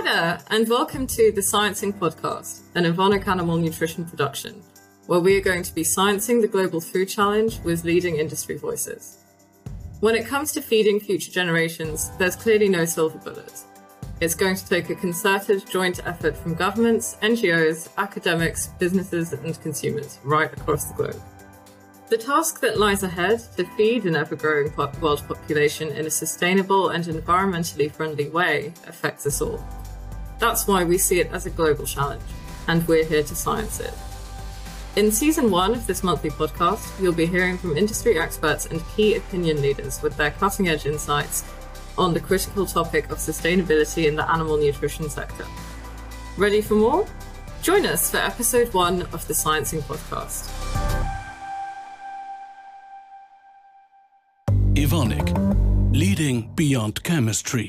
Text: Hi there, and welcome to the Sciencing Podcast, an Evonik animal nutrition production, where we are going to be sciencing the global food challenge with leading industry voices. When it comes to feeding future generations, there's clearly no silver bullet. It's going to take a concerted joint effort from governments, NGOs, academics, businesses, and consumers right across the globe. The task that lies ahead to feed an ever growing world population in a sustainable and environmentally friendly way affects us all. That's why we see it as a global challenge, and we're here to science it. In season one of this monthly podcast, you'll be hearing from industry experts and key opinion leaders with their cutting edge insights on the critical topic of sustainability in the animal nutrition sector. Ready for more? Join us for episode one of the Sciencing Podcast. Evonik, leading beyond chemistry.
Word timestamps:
Hi 0.00 0.14
there, 0.14 0.40
and 0.48 0.66
welcome 0.66 1.06
to 1.08 1.30
the 1.30 1.42
Sciencing 1.42 1.92
Podcast, 1.92 2.62
an 2.74 2.84
Evonik 2.84 3.28
animal 3.28 3.58
nutrition 3.58 4.06
production, 4.06 4.62
where 5.04 5.20
we 5.20 5.36
are 5.36 5.42
going 5.42 5.62
to 5.62 5.74
be 5.74 5.82
sciencing 5.82 6.40
the 6.40 6.48
global 6.48 6.80
food 6.80 7.10
challenge 7.10 7.60
with 7.64 7.84
leading 7.84 8.16
industry 8.16 8.56
voices. 8.56 9.18
When 10.00 10.14
it 10.14 10.26
comes 10.26 10.52
to 10.52 10.62
feeding 10.62 11.00
future 11.00 11.30
generations, 11.30 12.10
there's 12.16 12.34
clearly 12.34 12.66
no 12.66 12.86
silver 12.86 13.18
bullet. 13.18 13.52
It's 14.22 14.34
going 14.34 14.56
to 14.56 14.66
take 14.66 14.88
a 14.88 14.94
concerted 14.94 15.68
joint 15.68 16.00
effort 16.06 16.34
from 16.34 16.54
governments, 16.54 17.18
NGOs, 17.20 17.90
academics, 17.98 18.68
businesses, 18.78 19.34
and 19.34 19.60
consumers 19.60 20.18
right 20.24 20.50
across 20.50 20.86
the 20.86 20.94
globe. 20.94 21.22
The 22.08 22.16
task 22.16 22.60
that 22.60 22.78
lies 22.78 23.02
ahead 23.02 23.40
to 23.58 23.66
feed 23.76 24.06
an 24.06 24.16
ever 24.16 24.34
growing 24.34 24.74
world 24.74 25.22
population 25.28 25.90
in 25.90 26.06
a 26.06 26.10
sustainable 26.10 26.88
and 26.88 27.04
environmentally 27.04 27.92
friendly 27.92 28.30
way 28.30 28.72
affects 28.86 29.26
us 29.26 29.42
all. 29.42 29.62
That's 30.40 30.66
why 30.66 30.84
we 30.84 30.96
see 30.96 31.20
it 31.20 31.30
as 31.32 31.44
a 31.44 31.50
global 31.50 31.84
challenge, 31.84 32.22
and 32.66 32.86
we're 32.88 33.04
here 33.04 33.22
to 33.22 33.34
science 33.36 33.78
it. 33.78 33.92
In 34.96 35.12
season 35.12 35.50
one 35.50 35.72
of 35.72 35.86
this 35.86 36.02
monthly 36.02 36.30
podcast, 36.30 37.00
you'll 37.00 37.12
be 37.12 37.26
hearing 37.26 37.58
from 37.58 37.76
industry 37.76 38.18
experts 38.18 38.66
and 38.66 38.82
key 38.96 39.16
opinion 39.16 39.60
leaders 39.62 40.02
with 40.02 40.16
their 40.16 40.32
cutting 40.32 40.68
edge 40.68 40.86
insights 40.86 41.44
on 41.98 42.14
the 42.14 42.20
critical 42.20 42.64
topic 42.66 43.10
of 43.10 43.18
sustainability 43.18 44.08
in 44.08 44.16
the 44.16 44.28
animal 44.30 44.56
nutrition 44.56 45.08
sector. 45.10 45.46
Ready 46.36 46.62
for 46.62 46.74
more? 46.74 47.06
Join 47.62 47.84
us 47.84 48.10
for 48.10 48.16
episode 48.16 48.72
one 48.72 49.02
of 49.12 49.26
the 49.28 49.34
Sciencing 49.34 49.82
Podcast. 49.82 50.48
Evonik, 54.74 55.94
leading 55.94 56.50
beyond 56.54 57.02
chemistry. 57.02 57.68